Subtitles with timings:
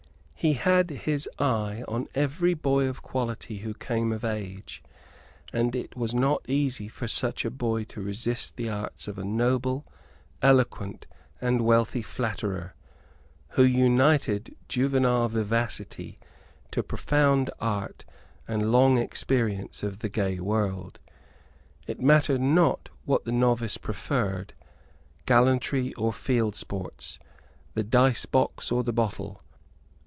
[0.43, 4.81] He had his eye on every boy of quality who came of age;
[5.53, 9.23] and it was not easy for such a boy to resist the arts of a
[9.23, 9.85] noble,
[10.41, 11.05] eloquent
[11.39, 12.73] and wealthy flatterer,
[13.49, 16.17] who united juvenile vivacity
[16.71, 18.03] to profound art
[18.47, 20.97] and long experience of the gay world.
[21.85, 24.53] It mattered not what the novice preferred,
[25.27, 27.19] gallantry or field sports,
[27.75, 29.39] the dicebox or the bottle.